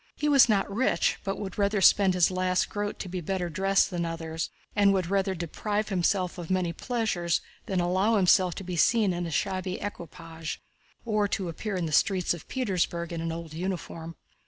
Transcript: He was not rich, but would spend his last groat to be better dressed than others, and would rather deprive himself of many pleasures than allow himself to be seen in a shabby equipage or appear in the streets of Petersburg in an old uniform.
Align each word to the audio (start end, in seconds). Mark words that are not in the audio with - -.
He 0.15 0.27
was 0.27 0.49
not 0.49 0.67
rich, 0.75 1.19
but 1.23 1.37
would 1.37 1.53
spend 1.83 2.15
his 2.15 2.31
last 2.31 2.69
groat 2.69 2.97
to 2.97 3.07
be 3.07 3.21
better 3.21 3.51
dressed 3.51 3.91
than 3.91 4.03
others, 4.03 4.49
and 4.75 4.93
would 4.93 5.11
rather 5.11 5.35
deprive 5.35 5.89
himself 5.89 6.39
of 6.39 6.49
many 6.49 6.73
pleasures 6.73 7.39
than 7.67 7.79
allow 7.79 8.15
himself 8.15 8.55
to 8.55 8.63
be 8.63 8.75
seen 8.75 9.13
in 9.13 9.27
a 9.27 9.29
shabby 9.29 9.79
equipage 9.79 10.59
or 11.05 11.25
appear 11.37 11.75
in 11.75 11.85
the 11.85 11.91
streets 11.91 12.33
of 12.33 12.47
Petersburg 12.47 13.13
in 13.13 13.21
an 13.21 13.31
old 13.31 13.53
uniform. 13.53 14.15